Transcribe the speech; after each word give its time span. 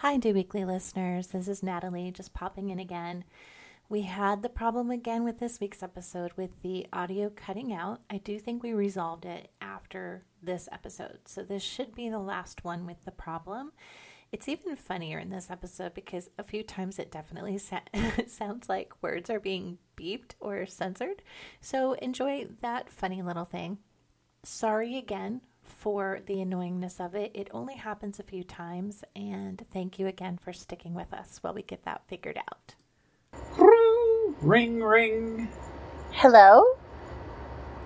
Hi, 0.00 0.16
Do 0.16 0.32
Weekly 0.32 0.64
listeners. 0.64 1.26
This 1.26 1.46
is 1.46 1.62
Natalie 1.62 2.10
just 2.10 2.32
popping 2.32 2.70
in 2.70 2.78
again. 2.78 3.22
We 3.90 4.00
had 4.00 4.40
the 4.40 4.48
problem 4.48 4.90
again 4.90 5.24
with 5.24 5.38
this 5.38 5.60
week's 5.60 5.82
episode 5.82 6.32
with 6.38 6.62
the 6.62 6.86
audio 6.90 7.28
cutting 7.28 7.70
out. 7.70 8.00
I 8.08 8.16
do 8.16 8.38
think 8.38 8.62
we 8.62 8.72
resolved 8.72 9.26
it 9.26 9.50
after 9.60 10.24
this 10.42 10.70
episode. 10.72 11.18
So, 11.26 11.42
this 11.42 11.62
should 11.62 11.94
be 11.94 12.08
the 12.08 12.18
last 12.18 12.64
one 12.64 12.86
with 12.86 13.04
the 13.04 13.10
problem. 13.10 13.72
It's 14.32 14.48
even 14.48 14.74
funnier 14.74 15.18
in 15.18 15.28
this 15.28 15.50
episode 15.50 15.92
because 15.92 16.30
a 16.38 16.44
few 16.44 16.62
times 16.62 16.98
it 16.98 17.12
definitely 17.12 17.58
sa- 17.58 17.80
sounds 18.26 18.70
like 18.70 19.02
words 19.02 19.28
are 19.28 19.38
being 19.38 19.76
beeped 19.98 20.32
or 20.40 20.64
censored. 20.64 21.20
So, 21.60 21.92
enjoy 21.92 22.46
that 22.62 22.88
funny 22.88 23.20
little 23.20 23.44
thing. 23.44 23.76
Sorry 24.44 24.96
again 24.96 25.42
for 25.70 26.20
the 26.26 26.34
annoyingness 26.36 27.04
of 27.04 27.14
it. 27.14 27.30
It 27.34 27.48
only 27.52 27.74
happens 27.74 28.18
a 28.18 28.22
few 28.24 28.44
times, 28.44 29.04
and 29.16 29.64
thank 29.72 29.98
you 29.98 30.06
again 30.06 30.38
for 30.38 30.52
sticking 30.52 30.94
with 30.94 31.12
us 31.12 31.38
while 31.40 31.54
we 31.54 31.62
get 31.62 31.84
that 31.84 32.02
figured 32.08 32.38
out. 32.38 32.74
Ring, 34.42 34.82
ring. 34.82 35.48
Hello? 36.12 36.64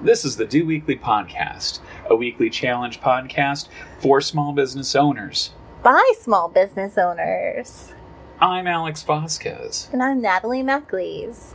This 0.00 0.24
is 0.24 0.36
the 0.36 0.44
Do 0.46 0.66
Weekly 0.66 0.96
Podcast, 0.96 1.80
a 2.10 2.16
weekly 2.16 2.50
challenge 2.50 3.00
podcast 3.00 3.68
for 4.00 4.20
small 4.20 4.52
business 4.52 4.94
owners. 4.94 5.52
By 5.82 6.02
small 6.20 6.48
business 6.48 6.96
owners. 6.98 7.92
I'm 8.40 8.66
Alex 8.66 9.02
Vasquez, 9.02 9.88
And 9.92 10.02
I'm 10.02 10.20
Natalie 10.20 10.62
MacLees. 10.62 11.54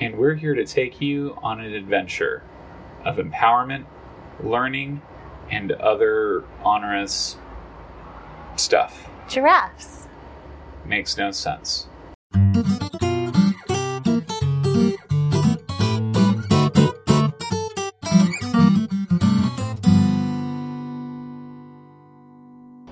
and 0.00 0.16
we're 0.16 0.34
here 0.34 0.54
to 0.54 0.64
take 0.64 1.00
you 1.00 1.36
on 1.42 1.60
an 1.60 1.72
adventure 1.74 2.42
of 3.04 3.16
empowerment, 3.16 3.84
learning, 4.42 5.00
and 5.50 5.72
other 5.72 6.44
onerous 6.64 7.36
stuff. 8.56 9.08
Giraffes. 9.28 10.06
Makes 10.84 11.16
no 11.16 11.30
sense. 11.30 11.86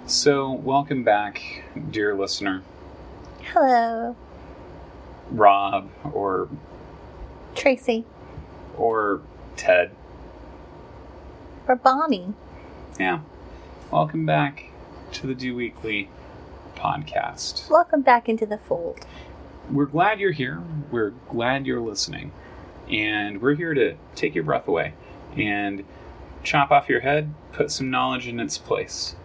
So, 0.06 0.52
welcome 0.52 1.02
back, 1.02 1.42
dear 1.90 2.14
listener, 2.14 2.62
Hello. 3.52 4.14
Rob 5.30 5.90
or 6.12 6.48
Tracy. 7.56 8.04
or 8.76 9.20
Ted. 9.56 9.95
Or 11.68 11.74
Bonnie. 11.74 12.32
Yeah, 12.98 13.22
welcome 13.90 14.24
back 14.24 14.66
to 15.12 15.26
the 15.26 15.34
Do 15.34 15.56
Weekly 15.56 16.08
podcast. 16.76 17.68
Welcome 17.68 18.02
back 18.02 18.28
into 18.28 18.46
the 18.46 18.58
fold. 18.58 19.04
We're 19.68 19.86
glad 19.86 20.20
you're 20.20 20.30
here. 20.30 20.62
We're 20.92 21.10
glad 21.28 21.66
you're 21.66 21.80
listening, 21.80 22.30
and 22.88 23.42
we're 23.42 23.56
here 23.56 23.74
to 23.74 23.96
take 24.14 24.36
your 24.36 24.44
breath 24.44 24.68
away 24.68 24.94
and 25.36 25.84
chop 26.44 26.70
off 26.70 26.88
your 26.88 27.00
head, 27.00 27.34
put 27.52 27.72
some 27.72 27.90
knowledge 27.90 28.28
in 28.28 28.38
its 28.38 28.58
place. 28.58 29.16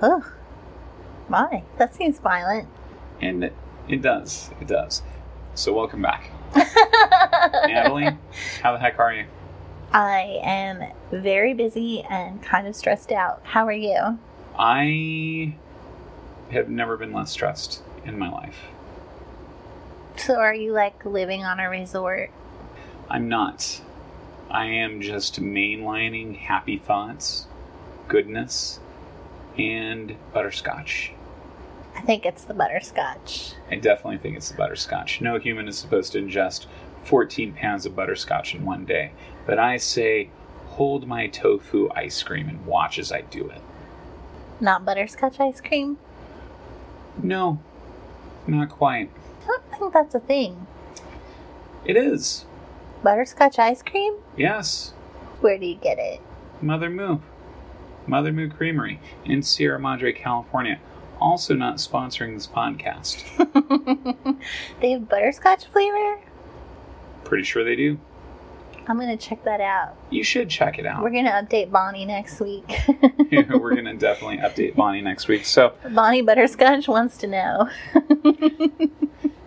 Ugh. 0.00 0.24
My, 1.28 1.62
that 1.76 1.94
seems 1.94 2.18
violent. 2.18 2.68
And 3.20 3.44
it, 3.44 3.54
it 3.86 4.00
does. 4.00 4.50
It 4.62 4.66
does. 4.66 5.02
So, 5.54 5.74
welcome 5.74 6.00
back. 6.00 6.30
Natalie, 7.66 8.16
how 8.62 8.72
the 8.72 8.78
heck 8.78 8.98
are 8.98 9.12
you? 9.12 9.26
I 9.92 10.40
am 10.42 10.82
very 11.10 11.54
busy 11.54 12.02
and 12.02 12.42
kind 12.42 12.66
of 12.66 12.76
stressed 12.76 13.12
out. 13.12 13.40
How 13.44 13.66
are 13.66 13.72
you? 13.72 14.18
I 14.58 15.54
have 16.50 16.68
never 16.68 16.96
been 16.96 17.12
less 17.12 17.30
stressed 17.30 17.82
in 18.04 18.18
my 18.18 18.30
life. 18.30 18.56
So, 20.16 20.36
are 20.36 20.54
you 20.54 20.72
like 20.72 21.04
living 21.04 21.44
on 21.44 21.60
a 21.60 21.68
resort? 21.68 22.30
I'm 23.08 23.28
not. 23.28 23.80
I 24.50 24.66
am 24.66 25.00
just 25.00 25.40
mainlining 25.40 26.36
happy 26.36 26.78
thoughts, 26.78 27.46
goodness, 28.08 28.80
and 29.58 30.16
butterscotch. 30.32 31.12
I 31.96 32.00
think 32.02 32.26
it's 32.26 32.44
the 32.44 32.54
butterscotch. 32.54 33.54
I 33.70 33.76
definitely 33.76 34.18
think 34.18 34.36
it's 34.36 34.50
the 34.50 34.56
butterscotch. 34.56 35.20
No 35.20 35.38
human 35.38 35.66
is 35.68 35.78
supposed 35.78 36.12
to 36.12 36.20
ingest 36.20 36.66
14 37.06 37.52
pounds 37.54 37.86
of 37.86 37.94
butterscotch 37.94 38.54
in 38.54 38.64
one 38.64 38.84
day, 38.84 39.12
but 39.46 39.58
I 39.58 39.76
say 39.76 40.30
hold 40.66 41.06
my 41.06 41.28
tofu 41.28 41.88
ice 41.94 42.22
cream 42.22 42.48
and 42.48 42.66
watch 42.66 42.98
as 42.98 43.12
I 43.12 43.22
do 43.22 43.48
it. 43.48 43.62
Not 44.60 44.84
butterscotch 44.84 45.38
ice 45.40 45.60
cream? 45.60 45.98
No, 47.22 47.60
not 48.46 48.68
quite. 48.70 49.10
I 49.42 49.46
don't 49.46 49.78
think 49.78 49.92
that's 49.92 50.14
a 50.14 50.20
thing. 50.20 50.66
It 51.84 51.96
is. 51.96 52.44
Butterscotch 53.02 53.58
ice 53.58 53.82
cream? 53.82 54.14
Yes, 54.36 54.92
Where 55.40 55.58
do 55.58 55.66
you 55.66 55.76
get 55.76 55.98
it? 55.98 56.20
Mother 56.60 56.90
Moo. 56.90 57.18
Mother 58.06 58.32
Moo 58.32 58.48
Creamery 58.50 59.00
in 59.24 59.42
Sierra 59.42 59.78
Madre, 59.78 60.12
California. 60.12 60.80
Also 61.20 61.54
not 61.54 61.76
sponsoring 61.76 62.34
this 62.34 62.46
podcast. 62.46 63.24
they 64.80 64.90
have 64.90 65.08
butterscotch 65.08 65.66
flavor? 65.66 66.20
Pretty 67.26 67.42
sure 67.44 67.64
they 67.64 67.74
do. 67.74 67.98
I'm 68.86 69.00
gonna 69.00 69.16
check 69.16 69.42
that 69.44 69.60
out. 69.60 69.96
You 70.10 70.22
should 70.22 70.48
check 70.48 70.78
it 70.78 70.86
out. 70.86 71.02
We're 71.02 71.10
gonna 71.10 71.32
update 71.32 71.72
Bonnie 71.72 72.04
next 72.04 72.38
week. 72.40 72.72
We're 73.32 73.74
going 73.74 73.86
to 73.86 73.94
definitely 73.94 74.38
update 74.38 74.76
Bonnie 74.76 75.02
next 75.02 75.26
week. 75.26 75.44
So, 75.44 75.72
Bonnie 75.90 76.22
Butterscotch 76.22 76.86
wants 76.86 77.18
to 77.18 77.26
know. 77.26 77.68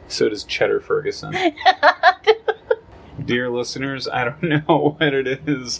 so 0.09 0.27
does 0.27 0.43
Cheddar 0.43 0.81
Ferguson. 0.81 1.33
Dear 3.25 3.49
listeners, 3.49 4.07
I 4.07 4.25
don't 4.25 4.43
know 4.67 4.95
what 4.97 5.13
it 5.13 5.47
is 5.47 5.79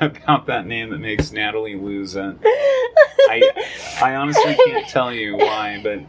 about 0.00 0.46
that 0.46 0.66
name 0.66 0.90
that 0.90 0.98
makes 0.98 1.32
Natalie 1.32 1.76
lose 1.76 2.14
it. 2.16 2.36
I, 2.44 3.50
I 4.02 4.14
honestly 4.16 4.54
can't 4.66 4.88
tell 4.88 5.12
you 5.12 5.36
why, 5.36 5.80
but 5.82 6.00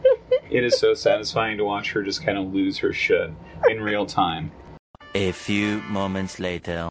it 0.50 0.62
is 0.64 0.78
so 0.78 0.92
satisfying 0.92 1.56
to 1.58 1.64
watch 1.64 1.92
her 1.92 2.02
just 2.02 2.22
kind 2.22 2.36
of 2.36 2.52
lose 2.52 2.78
her 2.78 2.92
shit 2.92 3.30
in 3.70 3.80
real 3.80 4.04
time. 4.04 4.52
A 5.16 5.30
few 5.30 5.80
moments 5.82 6.40
later. 6.40 6.88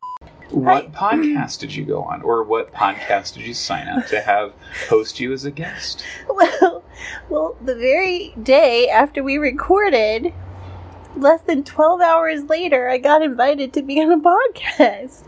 What 0.50 0.92
podcast 0.94 1.60
did 1.60 1.76
you 1.76 1.84
go 1.84 2.04
on, 2.04 2.22
or 2.22 2.44
what 2.44 2.72
podcast 2.72 3.34
did 3.34 3.44
you 3.44 3.54
sign 3.54 3.90
up 3.90 4.08
to 4.08 4.22
have 4.22 4.54
host 4.88 5.20
you 5.20 5.34
as 5.34 5.44
a 5.44 5.52
guest? 5.52 6.06
well, 6.30 6.86
well, 7.30 7.58
the 7.62 7.76
very 7.76 8.34
day 8.42 8.88
after 8.88 9.22
we 9.24 9.38
recorded, 9.38 10.34
less 11.18 11.42
than 11.42 11.66
12 11.66 12.00
hours 12.00 12.46
later, 12.46 12.90
I 12.90 12.98
got 12.98 13.22
invited 13.22 13.74
to 13.74 13.82
be 13.82 14.00
on 14.02 14.12
a 14.12 14.20
podcast. 14.20 15.24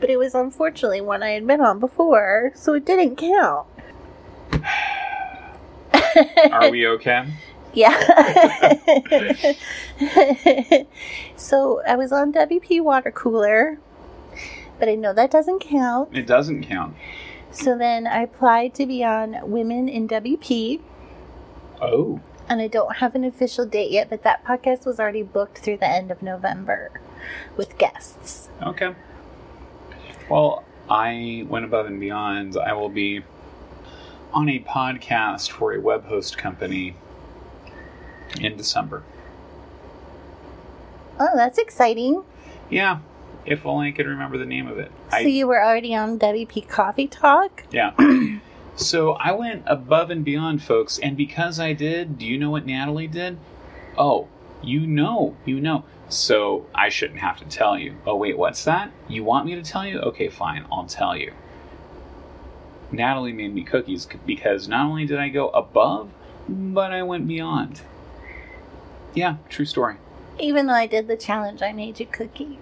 But 0.00 0.08
it 0.08 0.16
was 0.16 0.34
unfortunately 0.34 1.02
one 1.02 1.22
I 1.22 1.30
had 1.32 1.46
been 1.46 1.60
on 1.60 1.80
before, 1.80 2.52
so 2.54 2.72
it 2.72 2.86
didn't 2.86 3.16
count. 3.16 3.66
Are 6.50 6.70
we 6.70 6.86
okay? 6.86 7.26
Yeah. 7.74 7.98
so 11.36 11.82
I 11.86 11.96
was 11.96 12.12
on 12.12 12.32
WP 12.32 12.82
Water 12.82 13.10
Cooler, 13.10 13.78
but 14.78 14.88
I 14.88 14.94
know 14.94 15.12
that 15.14 15.30
doesn't 15.30 15.60
count. 15.60 16.16
It 16.16 16.26
doesn't 16.26 16.64
count. 16.64 16.96
So 17.50 17.76
then 17.76 18.06
I 18.06 18.22
applied 18.22 18.74
to 18.74 18.86
be 18.86 19.04
on 19.04 19.38
Women 19.50 19.88
in 19.88 20.08
WP, 20.08 20.80
Oh, 21.80 22.20
and 22.48 22.60
I 22.60 22.68
don't 22.68 22.96
have 22.96 23.14
an 23.14 23.24
official 23.24 23.66
date 23.66 23.90
yet, 23.90 24.08
but 24.08 24.22
that 24.22 24.44
podcast 24.44 24.86
was 24.86 25.00
already 25.00 25.22
booked 25.22 25.58
through 25.58 25.78
the 25.78 25.88
end 25.88 26.10
of 26.10 26.22
November 26.22 26.90
with 27.56 27.76
guests. 27.78 28.48
okay. 28.62 28.94
Well, 30.30 30.64
I 30.88 31.44
went 31.48 31.64
above 31.64 31.86
and 31.86 32.00
beyond. 32.00 32.56
I 32.56 32.72
will 32.72 32.88
be 32.88 33.22
on 34.32 34.48
a 34.48 34.60
podcast 34.60 35.50
for 35.50 35.74
a 35.74 35.80
web 35.80 36.04
host 36.06 36.38
company 36.38 36.94
in 38.40 38.56
December. 38.56 39.02
Oh, 41.18 41.36
that's 41.36 41.58
exciting. 41.58 42.24
Yeah, 42.70 43.00
if 43.44 43.66
only 43.66 43.88
I 43.88 43.92
could 43.92 44.06
remember 44.06 44.38
the 44.38 44.46
name 44.46 44.66
of 44.66 44.78
it. 44.78 44.90
so 45.10 45.16
I, 45.18 45.20
you 45.20 45.46
were 45.46 45.62
already 45.62 45.94
on 45.94 46.18
WP 46.18 46.68
Coffee 46.68 47.06
Talk? 47.06 47.64
yeah. 47.70 47.92
so 48.76 49.12
I 49.12 49.32
went 49.32 49.62
above 49.66 50.10
and 50.10 50.24
beyond, 50.24 50.62
folks, 50.62 50.98
and 50.98 51.16
because 51.16 51.60
I 51.60 51.72
did, 51.72 52.18
do 52.18 52.26
you 52.26 52.38
know 52.38 52.50
what 52.50 52.66
Natalie 52.66 53.08
did? 53.08 53.38
Oh, 53.98 54.28
you 54.62 54.86
know, 54.86 55.36
you 55.44 55.60
know. 55.60 55.84
So 56.08 56.66
I 56.74 56.88
shouldn't 56.88 57.20
have 57.20 57.38
to 57.38 57.44
tell 57.44 57.78
you. 57.78 57.96
Oh, 58.06 58.16
wait, 58.16 58.36
what's 58.36 58.64
that? 58.64 58.92
You 59.08 59.24
want 59.24 59.46
me 59.46 59.54
to 59.54 59.62
tell 59.62 59.86
you? 59.86 59.98
Okay, 60.00 60.28
fine, 60.28 60.66
I'll 60.70 60.86
tell 60.86 61.16
you. 61.16 61.32
Natalie 62.90 63.32
made 63.32 63.54
me 63.54 63.62
cookies 63.62 64.06
because 64.26 64.68
not 64.68 64.86
only 64.86 65.06
did 65.06 65.18
I 65.18 65.28
go 65.30 65.48
above, 65.48 66.10
but 66.48 66.92
I 66.92 67.02
went 67.02 67.26
beyond. 67.26 67.80
Yeah, 69.14 69.36
true 69.48 69.64
story. 69.66 69.96
Even 70.38 70.66
though 70.66 70.74
I 70.74 70.86
did 70.86 71.06
the 71.08 71.16
challenge, 71.16 71.62
I 71.62 71.72
made 71.72 72.00
you 72.00 72.06
cookies. 72.06 72.56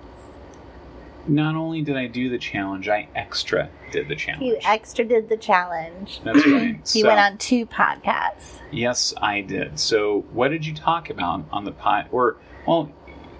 Not 1.28 1.54
only 1.54 1.82
did 1.82 1.96
I 1.96 2.06
do 2.06 2.28
the 2.30 2.38
challenge, 2.38 2.88
I 2.88 3.06
extra 3.14 3.68
did 3.92 4.08
the 4.08 4.16
challenge. 4.16 4.42
You 4.42 4.58
extra 4.64 5.04
did 5.04 5.28
the 5.28 5.36
challenge. 5.36 6.20
That's 6.24 6.44
right. 6.46 6.76
You 6.94 7.02
So- 7.02 7.06
went 7.08 7.20
on 7.20 7.38
two 7.38 7.66
podcasts. 7.66 8.58
Yes, 8.72 9.12
I 9.20 9.42
did. 9.42 9.78
So, 9.78 10.20
what 10.32 10.48
did 10.48 10.64
you 10.64 10.74
talk 10.74 11.10
about 11.10 11.44
on 11.52 11.64
the 11.64 11.72
pod? 11.72 12.06
Or, 12.10 12.36
well, 12.66 12.90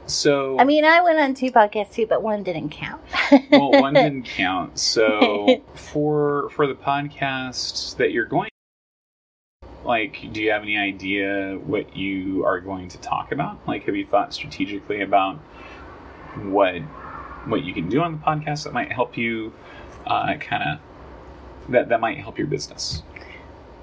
so 0.06 0.58
I 0.58 0.64
mean, 0.64 0.84
I 0.84 1.00
went 1.00 1.18
on 1.18 1.34
two 1.34 1.50
podcasts 1.52 1.92
too, 1.94 2.06
but 2.06 2.22
one 2.22 2.42
didn't 2.42 2.70
count. 2.70 3.00
well, 3.50 3.70
one 3.72 3.94
didn't 3.94 4.24
count. 4.24 4.78
So, 4.78 5.62
for 5.74 6.50
for 6.50 6.66
the 6.66 6.74
podcast 6.74 7.96
that 7.96 8.10
you're 8.12 8.24
going, 8.26 8.49
like, 9.84 10.32
do 10.32 10.42
you 10.42 10.50
have 10.50 10.62
any 10.62 10.76
idea 10.76 11.58
what 11.64 11.96
you 11.96 12.44
are 12.44 12.60
going 12.60 12.88
to 12.88 12.98
talk 12.98 13.32
about? 13.32 13.58
Like, 13.66 13.84
have 13.84 13.96
you 13.96 14.06
thought 14.06 14.34
strategically 14.34 15.00
about 15.02 15.36
what 16.44 16.76
what 17.46 17.64
you 17.64 17.72
can 17.72 17.88
do 17.88 18.02
on 18.02 18.12
the 18.12 18.18
podcast 18.18 18.64
that 18.64 18.72
might 18.72 18.92
help 18.92 19.16
you, 19.16 19.52
uh, 20.06 20.34
kind 20.36 20.62
of 20.62 21.70
that 21.72 21.88
that 21.88 22.00
might 22.00 22.18
help 22.18 22.38
your 22.38 22.46
business? 22.46 23.02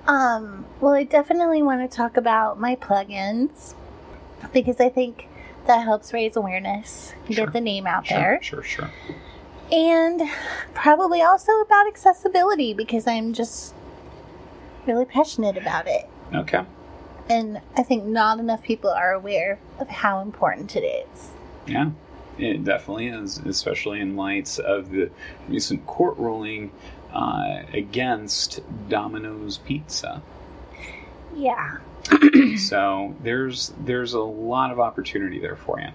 Um, 0.07 0.65
well, 0.79 0.93
I 0.93 1.03
definitely 1.03 1.61
want 1.61 1.89
to 1.89 1.93
talk 1.97 2.15
about 2.15 2.59
my 2.59 2.75
plugins 2.77 3.73
because 4.53 4.79
I 4.79 4.87
think 4.89 5.27
that 5.65 5.83
helps 5.83 6.13
raise 6.13 6.37
awareness, 6.37 7.13
Sure. 7.29 7.45
get 7.45 7.53
the 7.53 7.59
name 7.59 7.85
out 7.85 8.07
Sure, 8.07 8.17
there, 8.17 8.39
sure, 8.41 8.63
sure. 8.63 8.89
and 9.69 10.21
probably 10.73 11.21
also 11.21 11.51
about 11.59 11.87
accessibility 11.87 12.73
because 12.73 13.05
I'm 13.05 13.33
just 13.33 13.73
really 14.87 15.05
passionate 15.05 15.57
about 15.57 15.87
it. 15.87 16.09
Okay. 16.33 16.63
And 17.29 17.61
I 17.75 17.83
think 17.83 18.05
not 18.05 18.39
enough 18.39 18.63
people 18.63 18.89
are 18.89 19.13
aware 19.13 19.59
of 19.79 19.89
how 19.89 20.21
important 20.21 20.75
it 20.75 20.83
is. 20.83 21.31
Yeah, 21.65 21.91
it 22.37 22.63
definitely 22.63 23.07
is, 23.07 23.37
especially 23.39 23.99
in 23.99 24.15
light 24.15 24.57
of 24.59 24.91
the 24.91 25.09
recent 25.49 25.85
court 25.85 26.17
ruling 26.17 26.71
uh, 27.13 27.63
against 27.73 28.61
Domino's 28.87 29.57
Pizza. 29.57 30.21
Yeah. 31.35 31.77
so 32.57 33.15
there's 33.21 33.73
there's 33.79 34.13
a 34.13 34.21
lot 34.21 34.71
of 34.71 34.79
opportunity 34.79 35.39
there 35.39 35.57
for 35.57 35.81
you. 35.81 35.89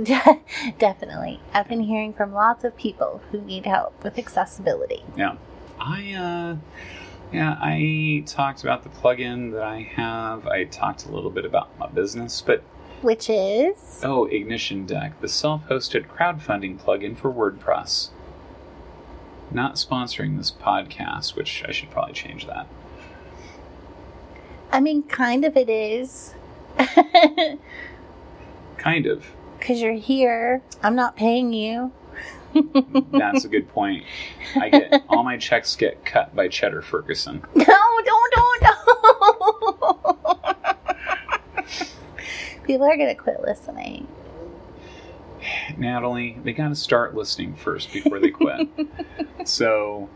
Definitely. 0.78 1.40
I've 1.52 1.68
been 1.68 1.82
hearing 1.82 2.12
from 2.12 2.32
lots 2.32 2.64
of 2.64 2.76
people 2.76 3.20
who 3.30 3.40
need 3.42 3.66
help 3.66 4.02
with 4.02 4.18
accessibility. 4.18 5.04
Yeah, 5.16 5.36
I 5.78 6.12
uh, 6.14 6.56
yeah 7.32 7.56
I 7.60 8.22
talked 8.26 8.62
about 8.62 8.82
the 8.82 8.88
plugin 8.90 9.52
that 9.52 9.62
I 9.62 9.82
have. 9.82 10.46
I 10.46 10.64
talked 10.64 11.06
a 11.06 11.10
little 11.10 11.30
bit 11.30 11.44
about 11.44 11.76
my 11.78 11.88
business, 11.88 12.42
but 12.42 12.62
Which 13.02 13.30
is 13.30 14.00
oh, 14.04 14.26
Ignition 14.26 14.86
Deck, 14.86 15.20
the 15.20 15.28
self-hosted 15.28 16.06
crowdfunding 16.08 16.78
plugin 16.80 17.16
for 17.16 17.32
WordPress. 17.32 18.10
Not 19.50 19.74
sponsoring 19.74 20.36
this 20.36 20.50
podcast, 20.50 21.34
which 21.36 21.64
I 21.66 21.72
should 21.72 21.90
probably 21.90 22.14
change 22.14 22.46
that. 22.46 22.66
I 24.72 24.80
mean 24.80 25.02
kind 25.04 25.44
of 25.44 25.56
it 25.56 25.68
is. 25.68 26.34
Kind 28.78 29.06
of. 29.06 29.26
Cuz 29.60 29.82
you're 29.82 29.92
here. 29.92 30.62
I'm 30.82 30.94
not 30.94 31.16
paying 31.16 31.52
you. 31.52 31.92
That's 33.12 33.44
a 33.44 33.48
good 33.48 33.68
point. 33.68 34.04
I 34.56 34.68
get 34.68 35.04
all 35.08 35.22
my 35.22 35.36
checks 35.36 35.76
get 35.76 36.04
cut 36.04 36.34
by 36.34 36.48
Cheddar 36.48 36.82
Ferguson. 36.82 37.42
No, 37.54 37.66
don't 38.04 38.32
don't 38.34 38.62
don't. 38.62 38.70
People 42.64 42.86
are 42.86 42.96
going 42.96 43.08
to 43.08 43.14
quit 43.14 43.40
listening. 43.42 44.06
Natalie, 45.76 46.38
they 46.42 46.52
got 46.52 46.68
to 46.68 46.74
start 46.74 47.14
listening 47.14 47.54
first 47.54 47.92
before 47.92 48.18
they 48.18 48.30
quit. 48.30 48.68
so, 49.44 50.08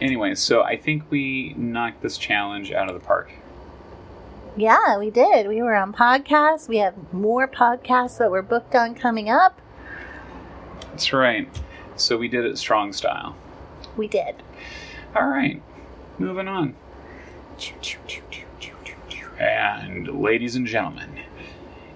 anyway, 0.00 0.34
so 0.34 0.62
I 0.62 0.76
think 0.76 1.10
we 1.10 1.54
knocked 1.56 2.02
this 2.02 2.18
challenge 2.18 2.72
out 2.72 2.88
of 2.88 2.94
the 2.94 3.06
park. 3.06 3.30
Yeah, 4.56 4.98
we 4.98 5.10
did. 5.10 5.48
We 5.48 5.62
were 5.62 5.74
on 5.74 5.92
podcasts. 5.92 6.68
We 6.68 6.78
have 6.78 7.12
more 7.12 7.48
podcasts 7.48 8.18
that 8.18 8.30
we're 8.30 8.42
booked 8.42 8.74
on 8.74 8.94
coming 8.94 9.30
up. 9.30 9.60
That's 10.90 11.12
right. 11.12 11.48
So 11.96 12.16
we 12.16 12.28
did 12.28 12.44
it 12.44 12.58
strong 12.58 12.92
style. 12.92 13.36
We 13.96 14.08
did. 14.08 14.36
All 15.14 15.26
right, 15.26 15.62
moving 16.18 16.48
on. 16.48 16.74
And 19.38 20.22
ladies 20.22 20.56
and 20.56 20.66
gentlemen, 20.66 21.20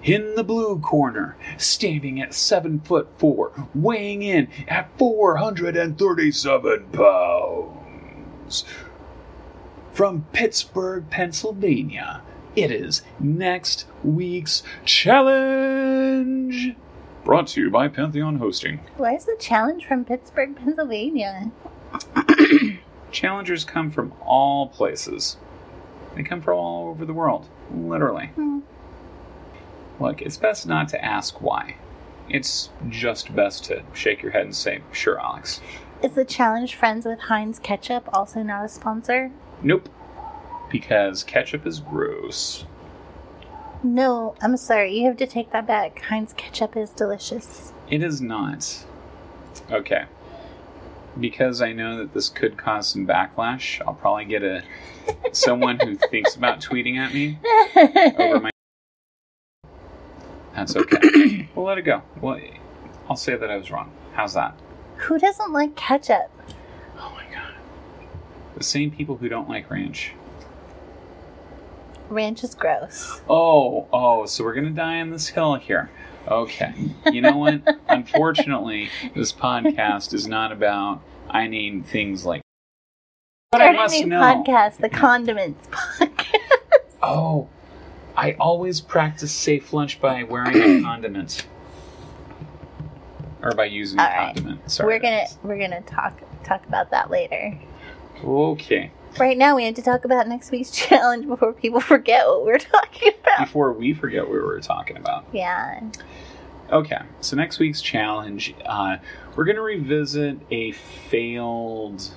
in 0.03 0.35
the 0.35 0.43
blue 0.43 0.79
corner, 0.79 1.35
standing 1.57 2.21
at 2.21 2.33
seven 2.33 2.79
foot 2.79 3.09
four, 3.17 3.51
weighing 3.73 4.21
in 4.23 4.47
at 4.67 4.89
437 4.97 6.85
pounds, 6.91 8.65
from 9.91 10.25
Pittsburgh, 10.31 11.09
Pennsylvania, 11.09 12.21
it 12.55 12.71
is 12.71 13.01
next 13.19 13.85
week's 14.03 14.63
challenge. 14.85 16.75
Brought 17.27 17.47
to 17.47 17.61
you 17.61 17.69
by 17.69 17.89
Pantheon 17.89 18.37
Hosting. 18.37 18.79
Why 18.95 19.13
is 19.15 19.25
the 19.25 19.35
challenge 19.37 19.85
from 19.85 20.05
Pittsburgh, 20.05 20.55
Pennsylvania? 20.55 21.51
Challengers 23.11 23.65
come 23.65 23.91
from 23.91 24.13
all 24.21 24.69
places. 24.69 25.35
They 26.15 26.23
come 26.23 26.39
from 26.39 26.57
all 26.57 26.87
over 26.87 27.03
the 27.03 27.13
world, 27.13 27.49
literally. 27.75 28.27
Hmm. 28.27 28.59
Look, 29.99 30.21
it's 30.21 30.37
best 30.37 30.67
not 30.67 30.87
to 30.87 31.03
ask 31.03 31.41
why. 31.41 31.75
It's 32.29 32.69
just 32.87 33.35
best 33.35 33.65
to 33.65 33.83
shake 33.91 34.21
your 34.21 34.31
head 34.31 34.43
and 34.43 34.55
say, 34.55 34.79
sure, 34.93 35.19
Alex. 35.19 35.59
Is 36.01 36.13
the 36.13 36.23
challenge 36.23 36.75
friends 36.75 37.05
with 37.05 37.19
Heinz 37.19 37.59
Ketchup 37.59 38.07
also 38.13 38.41
not 38.41 38.63
a 38.63 38.69
sponsor? 38.69 39.31
Nope. 39.61 39.89
Because 40.71 41.25
ketchup 41.25 41.67
is 41.67 41.81
gross. 41.81 42.63
No, 43.87 44.35
I'm 44.41 44.57
sorry. 44.57 44.99
You 44.99 45.07
have 45.07 45.15
to 45.15 45.25
take 45.25 45.51
that 45.51 45.65
back. 45.65 46.01
Heinz 46.01 46.33
Ketchup 46.33 46.75
is 46.75 46.89
delicious. 46.89 47.71
It 47.89 48.03
is 48.03 48.19
not. 48.19 48.85
Okay. 49.71 50.03
Because 51.17 51.61
I 51.61 51.71
know 51.71 51.97
that 51.99 52.13
this 52.13 52.27
could 52.27 52.57
cause 52.57 52.89
some 52.89 53.07
backlash, 53.07 53.81
I'll 53.87 53.93
probably 53.93 54.25
get 54.25 54.43
a 54.43 54.61
someone 55.31 55.79
who 55.79 55.95
thinks 56.11 56.35
about 56.35 56.59
tweeting 56.59 56.97
at 56.97 57.13
me 57.13 57.39
over 58.19 58.41
my. 58.41 58.49
That's 60.53 60.75
okay. 60.75 61.47
we'll 61.55 61.65
let 61.65 61.77
it 61.77 61.83
go. 61.83 62.01
Well, 62.19 62.41
I'll 63.09 63.15
say 63.15 63.37
that 63.37 63.49
I 63.49 63.55
was 63.55 63.71
wrong. 63.71 63.89
How's 64.11 64.33
that? 64.33 64.59
Who 64.97 65.17
doesn't 65.17 65.53
like 65.53 65.77
ketchup? 65.77 66.29
Oh 66.99 67.13
my 67.15 67.23
god. 67.33 67.53
The 68.57 68.65
same 68.65 68.91
people 68.91 69.15
who 69.15 69.29
don't 69.29 69.47
like 69.47 69.71
ranch. 69.71 70.11
Ranch 72.09 72.43
is 72.43 72.55
gross. 72.55 73.21
Oh, 73.29 73.87
oh, 73.91 74.25
so 74.25 74.43
we're 74.43 74.53
gonna 74.53 74.69
die 74.71 74.99
on 75.01 75.09
this 75.09 75.27
hill 75.27 75.55
here. 75.55 75.89
Okay. 76.27 76.73
You 77.11 77.21
know 77.21 77.37
what? 77.37 77.61
Unfortunately, 77.89 78.89
this 79.15 79.31
podcast 79.33 80.13
is 80.13 80.27
not 80.27 80.51
about 80.51 81.01
I 81.29 81.47
need 81.47 81.85
things 81.85 82.25
like. 82.25 82.41
But 83.51 83.61
I 83.61 83.65
Start 83.65 83.75
a 83.75 83.79
must 83.79 83.99
new 84.01 84.05
know. 84.07 84.21
podcast, 84.21 84.77
the 84.77 84.89
Condiments 84.89 85.67
Podcast. 85.67 86.63
Oh, 87.01 87.47
I 88.15 88.33
always 88.33 88.81
practice 88.81 89.31
safe 89.31 89.71
lunch 89.71 90.01
by 90.01 90.23
wearing 90.23 90.55
a 90.55 90.81
condiment, 90.83 91.45
or 93.41 93.51
by 93.53 93.65
using 93.65 93.99
All 93.99 94.05
a 94.05 94.09
right. 94.09 94.35
condiment. 94.35 94.69
Sorry. 94.69 94.87
we're 94.93 94.99
gonna 94.99 95.25
we're 95.43 95.59
gonna 95.59 95.81
talk 95.81 96.21
talk 96.43 96.65
about 96.65 96.91
that 96.91 97.09
later. 97.09 97.57
Okay. 98.23 98.91
Right 99.19 99.37
now, 99.37 99.55
we 99.55 99.63
need 99.63 99.75
to 99.77 99.81
talk 99.81 100.05
about 100.05 100.27
next 100.27 100.51
week's 100.51 100.69
challenge 100.87 101.27
before 101.27 101.53
people 101.53 101.79
forget 101.79 102.27
what 102.27 102.45
we're 102.45 102.59
talking 102.59 103.13
about. 103.21 103.45
Before 103.47 103.73
we 103.73 103.93
forget 103.93 104.23
what 104.23 104.31
we 104.33 104.39
were 104.39 104.59
talking 104.61 104.97
about. 104.97 105.25
Yeah. 105.33 105.81
Okay, 106.71 106.99
so 107.21 107.35
next 107.37 107.59
week's 107.59 107.81
challenge, 107.81 108.53
uh, 108.65 108.97
we're 109.35 109.45
going 109.45 109.55
to 109.55 109.61
revisit 109.61 110.37
a 110.51 110.73
failed 110.73 112.09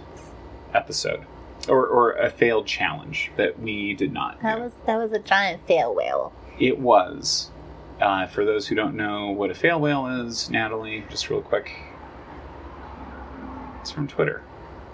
episode 0.74 1.24
or, 1.68 1.86
or 1.86 2.12
a 2.12 2.30
failed 2.30 2.66
challenge 2.66 3.30
that 3.36 3.60
we 3.60 3.94
did 3.94 4.12
not 4.12 4.40
That 4.42 4.56
do. 4.56 4.62
was 4.62 4.72
that 4.86 4.96
was 4.96 5.12
a 5.12 5.18
giant 5.20 5.66
fail 5.66 5.94
whale. 5.94 6.32
It 6.58 6.78
was. 6.80 7.50
Uh, 8.00 8.26
for 8.26 8.44
those 8.44 8.66
who 8.66 8.74
don't 8.74 8.96
know 8.96 9.30
what 9.30 9.50
a 9.50 9.54
fail 9.54 9.78
whale 9.80 10.06
is, 10.26 10.50
Natalie, 10.50 11.04
just 11.10 11.30
real 11.30 11.42
quick. 11.42 11.70
It's 13.82 13.90
from 13.90 14.08
Twitter. 14.08 14.42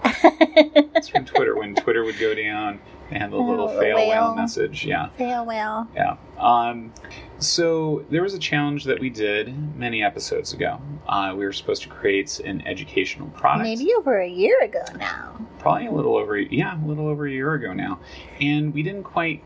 It's 0.03 1.07
from 1.09 1.25
Twitter. 1.25 1.55
When 1.55 1.75
Twitter 1.75 2.03
would 2.03 2.19
go 2.19 2.33
down, 2.33 2.79
they 3.09 3.17
had 3.19 3.31
the 3.31 3.37
Oh, 3.37 3.43
little 3.43 3.67
the 3.67 3.79
fail 3.79 3.95
whale 3.97 4.07
whale. 4.09 4.35
message. 4.35 4.85
Yeah. 4.85 5.09
fail 5.09 5.45
whale. 5.45 5.87
Yeah. 5.95 6.17
Um, 6.37 6.93
so 7.39 8.05
there 8.09 8.21
was 8.23 8.33
a 8.33 8.39
challenge 8.39 8.83
that 8.85 8.99
we 8.99 9.09
did 9.09 9.53
many 9.77 10.03
episodes 10.03 10.53
ago. 10.53 10.81
Uh, 11.07 11.33
we 11.37 11.45
were 11.45 11.53
supposed 11.53 11.83
to 11.83 11.89
create 11.89 12.39
an 12.39 12.65
educational 12.67 13.27
product. 13.29 13.63
Maybe 13.63 13.93
over 13.97 14.19
a 14.19 14.27
year 14.27 14.59
ago 14.61 14.83
now. 14.97 15.37
Probably 15.59 15.87
a 15.87 15.91
little 15.91 16.15
over, 16.15 16.37
yeah, 16.37 16.83
a 16.83 16.85
little 16.87 17.07
over 17.07 17.27
a 17.27 17.31
year 17.31 17.53
ago 17.53 17.73
now, 17.73 17.99
and 18.41 18.73
we 18.73 18.83
didn't 18.83 19.03
quite 19.03 19.43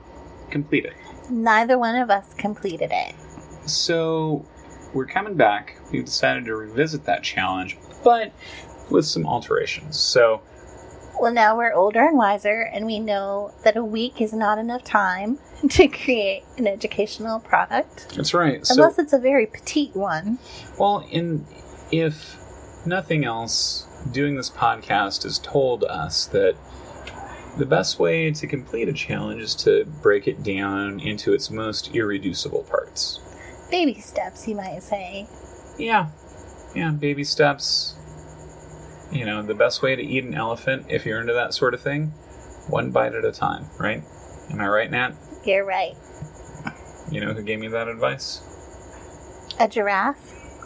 complete 0.49 0.85
it. 0.85 0.93
Neither 1.29 1.77
one 1.77 1.95
of 1.95 2.09
us 2.09 2.33
completed 2.35 2.91
it. 2.93 3.15
So 3.69 4.45
we're 4.93 5.05
coming 5.05 5.35
back. 5.35 5.77
We've 5.91 6.05
decided 6.05 6.45
to 6.45 6.55
revisit 6.55 7.05
that 7.05 7.23
challenge, 7.23 7.77
but 8.03 8.31
with 8.91 9.05
some 9.05 9.25
alterations. 9.25 9.97
So, 9.99 10.41
Well, 11.19 11.33
now 11.33 11.57
we're 11.57 11.73
older 11.73 12.01
and 12.05 12.17
wiser, 12.17 12.69
and 12.73 12.85
we 12.85 12.99
know 12.99 13.53
that 13.63 13.77
a 13.77 13.83
week 13.83 14.21
is 14.21 14.33
not 14.33 14.57
enough 14.57 14.83
time 14.83 15.39
to 15.69 15.87
create 15.87 16.43
an 16.57 16.67
educational 16.67 17.39
product, 17.39 18.15
that's 18.15 18.33
right. 18.33 18.65
So, 18.65 18.75
unless 18.75 18.99
it's 18.99 19.13
a 19.13 19.19
very 19.19 19.45
petite 19.45 19.95
one. 19.95 20.39
well, 20.79 21.07
in 21.11 21.45
if 21.91 22.37
nothing 22.85 23.25
else, 23.25 23.85
doing 24.11 24.35
this 24.35 24.49
podcast 24.49 25.23
has 25.23 25.37
told 25.39 25.83
us 25.83 26.25
that 26.27 26.55
the 27.57 27.65
best 27.65 27.99
way 27.99 28.31
to 28.31 28.47
complete 28.47 28.87
a 28.87 28.93
challenge 28.93 29.41
is 29.41 29.53
to 29.55 29.85
break 30.01 30.27
it 30.27 30.41
down 30.41 30.99
into 31.01 31.33
its 31.33 31.51
most 31.51 31.93
irreducible 31.93 32.63
parts. 32.63 33.19
Baby 33.69 33.99
steps, 33.99 34.47
you 34.47 34.55
might 34.55 34.81
say. 34.81 35.27
Yeah. 35.77 36.09
Yeah, 36.73 36.91
baby 36.91 37.23
steps. 37.25 37.95
You 39.11 39.25
know, 39.25 39.41
the 39.41 39.53
best 39.53 39.81
way 39.81 39.95
to 39.95 40.01
eat 40.01 40.23
an 40.23 40.33
elephant, 40.33 40.85
if 40.89 41.05
you're 41.05 41.19
into 41.19 41.33
that 41.33 41.53
sort 41.53 41.73
of 41.73 41.81
thing, 41.81 42.07
one 42.69 42.91
bite 42.91 43.13
at 43.13 43.25
a 43.25 43.31
time, 43.31 43.65
right? 43.79 44.03
Am 44.49 44.61
I 44.61 44.67
right, 44.67 44.89
Nat? 44.89 45.13
You're 45.45 45.65
right. 45.65 45.95
You 47.11 47.19
know 47.19 47.33
who 47.33 47.43
gave 47.43 47.59
me 47.59 47.67
that 47.69 47.87
advice? 47.89 48.41
A 49.59 49.67
giraffe? 49.67 50.17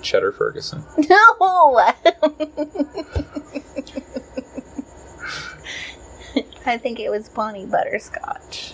Cheddar 0.04 0.32
Ferguson. 0.32 0.84
No! 1.10 1.80
I 6.68 6.78
think 6.78 7.00
it 7.00 7.10
was 7.10 7.30
Bonnie 7.30 7.66
Butterscotch. 7.66 8.74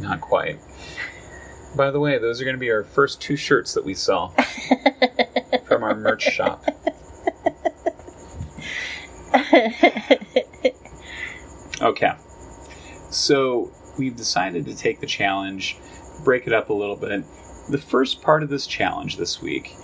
Not 0.00 0.20
quite. 0.20 0.58
By 1.76 1.90
the 1.90 2.00
way, 2.00 2.18
those 2.18 2.40
are 2.40 2.44
going 2.44 2.56
to 2.56 2.60
be 2.60 2.70
our 2.70 2.84
first 2.84 3.20
two 3.20 3.36
shirts 3.36 3.74
that 3.74 3.84
we 3.84 3.94
sell 3.94 4.28
from 5.66 5.82
our 5.82 5.94
merch 5.94 6.22
shop. 6.22 6.64
Okay. 11.82 12.12
So 13.10 13.70
we've 13.98 14.16
decided 14.16 14.64
to 14.66 14.74
take 14.74 15.00
the 15.00 15.06
challenge, 15.06 15.76
break 16.24 16.46
it 16.46 16.52
up 16.52 16.70
a 16.70 16.72
little 16.72 16.96
bit. 16.96 17.22
The 17.68 17.78
first 17.78 18.22
part 18.22 18.42
of 18.42 18.48
this 18.48 18.66
challenge 18.66 19.16
this 19.18 19.42
week 19.42 19.74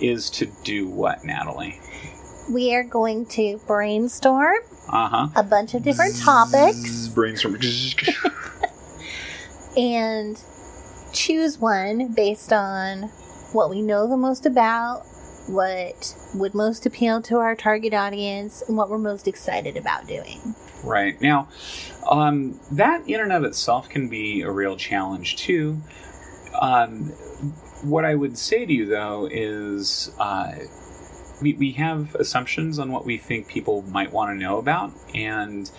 is 0.00 0.30
to 0.30 0.46
do 0.64 0.88
what, 0.88 1.24
Natalie? 1.24 1.78
we 2.52 2.74
are 2.74 2.82
going 2.82 3.24
to 3.26 3.60
brainstorm 3.66 4.56
Uh 4.88 5.08
huh. 5.08 5.28
a 5.36 5.42
bunch 5.42 5.74
of 5.74 5.84
different 5.84 6.16
topics 6.16 7.06
Brainstorm. 7.14 7.56
and 9.76 10.42
choose 11.12 11.58
one 11.58 12.12
based 12.14 12.52
on 12.52 13.02
what 13.52 13.70
we 13.70 13.82
know 13.82 14.08
the 14.08 14.16
most 14.16 14.46
about, 14.46 15.02
what 15.52 16.14
would 16.34 16.54
most 16.54 16.86
appeal 16.86 17.20
to 17.22 17.36
our 17.36 17.54
target 17.54 17.92
audience, 17.92 18.62
and 18.68 18.76
what 18.76 18.88
we're 18.88 18.98
most 18.98 19.26
excited 19.28 19.76
about 19.76 20.06
doing. 20.06 20.54
Right. 20.84 21.20
Now, 21.20 21.48
um, 22.10 22.58
that 22.72 23.08
in 23.08 23.20
and 23.20 23.32
of 23.32 23.44
itself 23.44 23.88
can 23.88 24.08
be 24.08 24.42
a 24.42 24.50
real 24.50 24.76
challenge, 24.76 25.36
too. 25.36 25.78
Um, 26.60 27.06
what 27.82 28.04
I 28.04 28.14
would 28.14 28.38
say 28.38 28.66
to 28.66 28.72
you, 28.72 28.86
though, 28.86 29.28
is 29.30 30.10
uh, 30.18 30.52
we, 31.42 31.54
we 31.54 31.72
have 31.72 32.14
assumptions 32.14 32.78
on 32.78 32.92
what 32.92 33.04
we 33.04 33.18
think 33.18 33.48
people 33.48 33.82
might 33.82 34.12
want 34.12 34.30
to 34.30 34.36
know 34.42 34.58
about. 34.58 34.92
And 35.14 35.70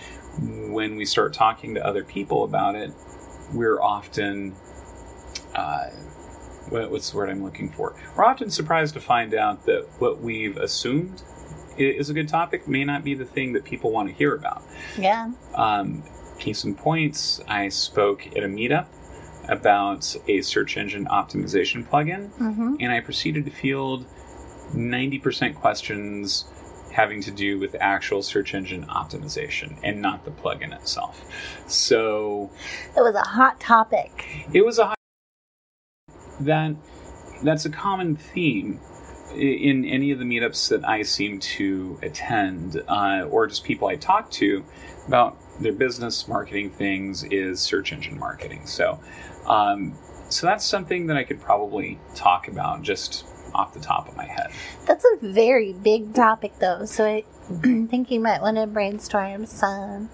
when 0.70 0.96
we 0.96 1.06
start 1.06 1.34
talking 1.34 1.76
to 1.76 1.86
other 1.86 2.04
people 2.04 2.44
about 2.44 2.76
it, 2.76 2.92
we're 3.54 3.82
often. 3.82 4.56
Uh, 5.56 5.90
what's 6.70 7.12
the 7.12 7.18
word 7.18 7.30
I'm 7.30 7.44
looking 7.44 7.70
for? 7.70 7.96
We're 8.16 8.24
often 8.26 8.50
surprised 8.50 8.94
to 8.94 9.02
find 9.02 9.34
out 9.34 9.66
that 9.66 9.86
what 10.00 10.22
we've 10.22 10.58
assumed 10.58 11.22
is 11.78 12.10
a 12.10 12.14
good 12.14 12.28
topic 12.28 12.68
may 12.68 12.84
not 12.84 13.04
be 13.04 13.14
the 13.16 13.26
thing 13.26 13.54
that 13.54 13.64
people 13.64 13.92
want 13.92 14.08
to 14.10 14.14
hear 14.14 14.36
about. 14.36 14.62
Yeah. 14.98 15.32
Um, 15.56 16.04
case 16.40 16.64
in 16.64 16.76
points, 16.76 17.40
I 17.48 17.70
spoke 17.70 18.28
at 18.28 18.44
a 18.44 18.48
meetup 18.48 18.88
about 19.50 20.16
a 20.28 20.42
search 20.42 20.78
engine 20.78 21.06
optimization 21.08 21.88
plugin, 21.88 22.30
Mm-hmm. 22.38 22.76
and 22.80 22.92
I 22.92 23.00
proceeded 23.02 23.46
to 23.46 23.52
field 23.52 24.06
90% 24.74 25.56
questions 25.56 26.46
having 26.94 27.22
to 27.22 27.32
do 27.32 27.58
with 27.58 27.76
actual 27.80 28.22
search 28.22 28.54
engine 28.54 28.86
optimization 28.88 29.78
and 29.84 30.02
not 30.02 30.26
the 30.26 30.32
plugin 30.32 30.74
itself. 30.76 31.24
So 31.68 32.52
It 32.96 33.02
was 33.02 33.16
a 33.16 33.22
hot 33.22 33.60
topic. 33.60 34.46
it 34.54 34.64
was 34.66 34.78
a 34.78 34.88
high 34.88 34.94
that 36.46 36.76
that's 37.44 37.66
a 37.66 37.70
common 37.70 38.16
theme 38.16 38.80
in 39.36 39.86
any 39.86 40.12
of 40.12 40.20
the 40.20 40.26
meetups 40.26 40.70
that 40.70 40.88
I 40.88 41.04
seem 41.04 41.40
to 41.40 41.98
attend, 42.02 42.82
uh, 42.88 43.28
or 43.30 43.48
just 43.48 43.64
people 43.64 43.88
I 43.88 43.96
talk 43.96 44.30
to 44.32 44.64
about 45.08 45.38
their 45.62 45.74
business 45.74 46.28
marketing 46.28 46.70
things 46.72 47.24
is 47.26 47.60
search 47.60 47.94
engine 47.94 48.20
marketing. 48.20 48.66
So, 48.66 49.00
um, 49.46 49.94
so 50.30 50.48
that's 50.48 50.66
something 50.66 51.08
that 51.08 51.18
I 51.18 51.24
could 51.24 51.42
probably 51.42 52.00
talk 52.16 52.48
about 52.48 52.82
just 52.82 53.26
off 53.54 53.74
the 53.74 53.80
top 53.80 54.08
of 54.08 54.16
my 54.16 54.26
head. 54.26 54.52
That's 54.86 55.06
a 55.06 55.18
very 55.22 55.74
big 55.74 56.14
topic, 56.14 56.54
though. 56.60 56.86
So 56.86 57.06
I 57.06 57.24
think 57.62 58.12
you 58.12 58.20
might 58.20 58.42
want 58.42 58.58
to 58.58 58.68
brainstorm 58.68 59.46
some 59.46 60.10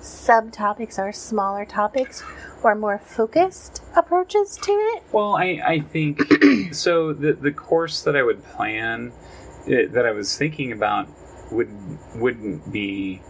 subtopics 0.00 0.98
or 0.98 1.12
smaller 1.12 1.64
topics 1.64 2.22
or 2.62 2.74
more 2.74 2.98
focused 2.98 3.82
approaches 3.96 4.56
to 4.62 4.72
it. 4.72 5.02
Well, 5.12 5.36
I, 5.36 5.60
I 5.64 5.80
think 5.80 6.22
so. 6.72 7.12
The 7.12 7.32
the 7.32 7.52
course 7.52 8.02
that 8.02 8.16
I 8.16 8.22
would 8.22 8.42
plan, 8.44 9.12
eh, 9.66 9.86
that 9.90 10.06
I 10.06 10.12
was 10.12 10.36
thinking 10.36 10.72
about, 10.72 11.08
would 11.50 11.70
wouldn't 12.16 12.70
be 12.72 13.20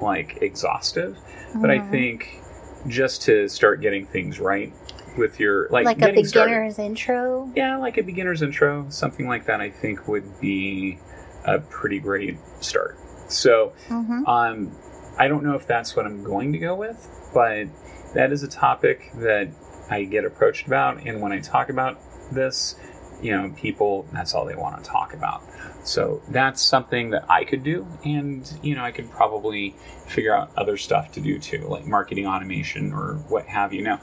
like 0.00 0.38
exhaustive, 0.42 1.18
but 1.54 1.70
I 1.70 1.78
Mhm. 1.78 1.90
think 1.90 2.40
just 2.88 3.22
to 3.22 3.48
start 3.48 3.80
getting 3.80 4.06
things 4.06 4.38
right 4.38 4.72
with 5.16 5.40
your 5.40 5.68
like, 5.70 5.84
like 5.86 5.96
a 5.98 6.00
getting 6.00 6.24
started. 6.26 6.50
beginner's 6.50 6.78
intro. 6.78 7.50
Yeah, 7.54 7.78
like 7.78 7.96
a 7.98 8.02
beginner's 8.02 8.42
intro, 8.42 8.86
something 8.90 9.26
like 9.26 9.46
that. 9.46 9.60
I 9.60 9.70
think 9.70 10.06
would 10.08 10.40
be 10.40 10.98
a 11.44 11.58
pretty 11.60 11.98
great 12.00 12.36
start. 12.60 12.98
So, 13.28 13.72
Mm-hmm. 13.88 14.26
um, 14.26 14.76
I 15.18 15.28
don't 15.28 15.44
know 15.44 15.54
if 15.54 15.66
that's 15.66 15.94
what 15.96 16.04
I'm 16.06 16.22
going 16.24 16.52
to 16.52 16.58
go 16.58 16.74
with, 16.74 17.08
but 17.32 17.68
that 18.14 18.32
is 18.32 18.42
a 18.42 18.48
topic 18.48 19.10
that 19.16 19.48
I 19.90 20.04
get 20.04 20.24
approached 20.24 20.66
about, 20.66 21.02
and 21.06 21.20
when 21.20 21.32
I 21.32 21.40
talk 21.40 21.68
about 21.68 21.98
this, 22.32 22.76
you 23.22 23.32
know, 23.32 23.52
people 23.56 24.06
that's 24.12 24.34
all 24.34 24.44
they 24.44 24.54
want 24.56 24.82
to 24.82 24.88
talk 24.90 25.14
about. 25.14 25.42
So 25.84 26.22
that's 26.28 26.62
something 26.62 27.10
that 27.10 27.26
I 27.30 27.44
could 27.44 27.62
do, 27.62 27.86
and 28.04 28.50
you 28.62 28.74
know, 28.74 28.82
I 28.82 28.90
could 28.92 29.10
probably 29.10 29.74
figure 30.06 30.34
out 30.34 30.50
other 30.56 30.76
stuff 30.76 31.12
to 31.12 31.20
do 31.20 31.38
too, 31.38 31.66
like 31.68 31.86
marketing 31.86 32.26
automation 32.26 32.92
or 32.92 33.16
what 33.28 33.46
have 33.46 33.72
you. 33.72 33.82
Now, 33.82 34.00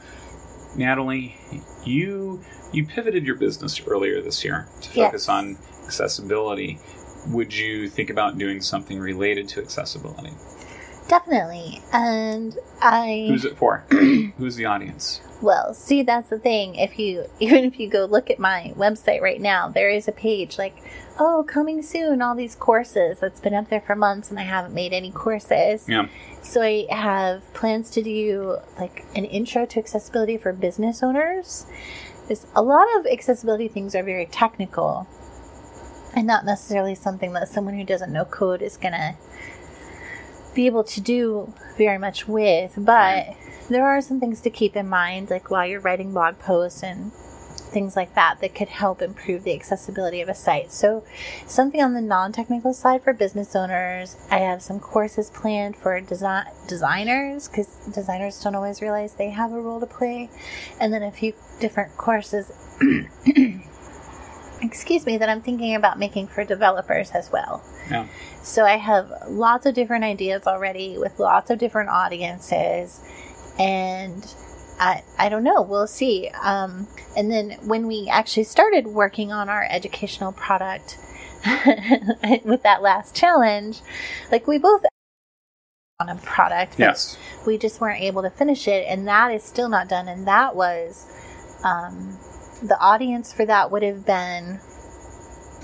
Natalie, 0.75 1.36
you 1.84 2.44
you 2.72 2.86
pivoted 2.86 3.25
your 3.25 3.36
business 3.36 3.82
earlier 3.86 4.22
this 4.22 4.44
year 4.46 4.68
to 4.82 4.89
focus 4.89 5.27
Yes. 5.27 5.30
on 5.30 5.58
accessibility. 5.86 6.80
Would 7.27 7.53
you 7.53 7.89
think 7.89 8.10
about 8.10 8.38
doing 8.38 8.62
something 8.62 9.00
related 9.00 9.48
to 9.50 9.62
accessibility? 9.62 10.32
Definitely. 11.12 11.82
And 11.91 12.58
I 12.82 13.25
Who's 13.27 13.44
it 13.44 13.58
for? 13.58 13.80
Who's 13.89 14.56
the 14.56 14.63
audience? 14.63 15.20
Well, 15.41 15.74
see, 15.74 16.03
that's 16.03 16.30
the 16.30 16.39
thing. 16.39 16.75
If 16.75 16.98
you 16.98 17.25
even 17.41 17.65
if 17.65 17.77
you 17.82 17.89
go 17.89 18.06
look 18.06 18.30
at 18.30 18.39
my 18.39 18.72
website 18.77 19.20
right 19.20 19.41
now, 19.41 19.68
there 19.68 19.89
is 19.89 20.08
a 20.08 20.13
page 20.13 20.58
like, 20.58 20.74
"Oh, 21.20 21.44
coming 21.46 21.82
soon, 21.82 22.22
all 22.22 22.34
these 22.34 22.56
courses." 22.56 23.20
That's 23.20 23.41
been 23.41 23.53
up 23.53 23.68
there 23.68 23.82
for 23.82 23.94
months, 23.94 24.30
and 24.30 24.39
I 24.39 24.44
haven't 24.44 24.74
made 24.74 24.94
any 24.94 25.12
courses. 25.12 25.89
Yeah. 25.89 26.08
So 26.44 26.62
I 26.62 26.86
have 26.89 27.53
plans 27.53 27.89
to 27.91 28.01
do 28.01 28.56
like 28.80 29.03
an 29.13 29.25
intro 29.25 29.65
to 29.65 29.80
accessibility 29.80 30.38
for 30.38 30.53
business 30.53 31.03
owners. 31.03 31.65
Because 32.22 32.48
a 32.56 32.62
lot 32.62 32.88
of 32.98 33.06
accessibility 33.06 33.68
things 33.68 33.96
are 33.96 34.03
very 34.03 34.27
technical, 34.27 35.08
and 36.15 36.25
not 36.25 36.46
necessarily 36.46 36.96
something 36.96 37.34
that 37.34 37.50
someone 37.50 37.74
who 37.74 37.84
doesn't 37.84 38.13
know 38.13 38.24
code 38.24 38.62
is 38.62 38.77
gonna 38.77 39.18
be 40.53 40.65
able 40.65 40.84
to 40.84 41.01
do 41.01 41.53
very 41.77 41.98
much 41.98 42.27
with. 42.27 42.74
But 42.77 42.91
Right. 42.91 43.36
there 43.70 43.86
are 43.86 44.01
some 44.01 44.20
things 44.20 44.41
to 44.41 44.50
keep 44.50 44.75
in 44.75 44.88
mind, 44.89 45.29
like 45.29 45.50
while 45.50 45.65
you're 45.65 45.79
writing 45.79 46.13
blog 46.13 46.39
posts 46.39 46.84
and 46.84 47.12
things 47.72 47.96
like 47.96 48.13
that, 48.15 48.39
that 48.41 48.53
could 48.53 48.67
help 48.67 49.01
improve 49.01 49.43
the 49.43 49.53
accessibility 49.53 50.20
of 50.22 50.27
a 50.27 50.36
site. 50.36 50.72
So, 50.74 51.03
something 51.48 51.81
on 51.81 51.93
the 51.93 52.01
non 52.01 52.34
technical 52.34 52.74
side 52.74 53.01
for 53.03 53.13
business 53.13 53.55
owners. 53.55 54.17
I 54.29 54.39
have 54.39 54.62
some 54.62 54.79
courses 54.79 55.29
planned 55.29 55.77
for 55.77 56.00
design 56.01 56.48
designers 56.67 57.48
because 57.48 57.67
designers 57.93 58.41
don't 58.41 58.55
always 58.55 58.81
realize 58.81 59.13
they 59.13 59.29
have 59.29 59.53
a 59.53 59.62
role 59.62 59.79
to 59.79 59.86
play, 59.86 60.29
and 60.79 60.93
then 60.93 61.01
a 61.01 61.12
few 61.12 61.34
different 61.62 61.96
courses. 61.98 62.51
excuse 64.62 65.05
me, 65.05 65.17
that 65.17 65.29
I'm 65.29 65.41
thinking 65.41 65.75
about 65.75 65.98
making 65.98 66.27
for 66.27 66.43
developers 66.43 67.12
as 67.12 67.31
well. 67.31 67.63
Yeah. 67.91 68.07
So 68.43 68.65
I 68.65 68.77
have 68.77 69.12
lots 69.27 69.65
of 69.65 69.74
different 69.75 70.03
ideas 70.03 70.48
already 70.48 70.98
with 70.98 71.19
lots 71.19 71.51
of 71.51 71.60
different 71.60 71.89
audiences, 71.89 73.01
and 73.60 74.25
I 74.79 75.03
I 75.19 75.29
don't 75.29 75.43
know. 75.43 75.62
We'll 75.62 75.88
see. 75.88 76.29
Um, 76.41 76.88
and 77.15 77.31
then 77.31 77.51
when 77.63 77.88
we 77.88 78.07
actually 78.10 78.45
started 78.45 78.88
working 78.88 79.31
on 79.31 79.50
our 79.50 79.67
educational 79.69 80.31
product, 80.31 80.98
with 82.45 82.63
that 82.63 82.81
last 82.81 83.15
challenge, 83.15 83.81
like 84.31 84.48
we 84.48 84.57
both 84.57 84.83
on 86.01 86.10
a 86.10 86.15
product. 86.17 86.79
Yes. 86.79 87.17
We 87.45 87.57
just 87.57 87.79
weren't 87.79 88.01
able 88.01 88.24
to 88.24 88.29
finish 88.29 88.67
it, 88.67 88.86
and 88.88 89.07
that 89.07 89.31
is 89.31 89.43
still 89.43 89.69
not 89.69 89.88
done. 89.88 90.07
And 90.07 90.27
that 90.27 90.55
was 90.55 91.07
um, 91.63 92.17
the 92.63 92.77
audience 92.79 93.31
for 93.31 93.45
that 93.45 93.71
would 93.71 93.83
have 93.83 94.05
been 94.05 94.60